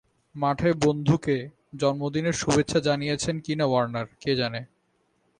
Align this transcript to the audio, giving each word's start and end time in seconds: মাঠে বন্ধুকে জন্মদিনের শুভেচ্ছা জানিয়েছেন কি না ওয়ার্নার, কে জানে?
মাঠে 0.35 0.69
বন্ধুকে 0.85 1.37
জন্মদিনের 1.75 2.33
শুভেচ্ছা 2.33 2.79
জানিয়েছেন 2.79 3.35
কি 3.39 3.53
না 3.55 3.65
ওয়ার্নার, 3.65 4.07
কে 4.19 4.31
জানে? 4.35 4.61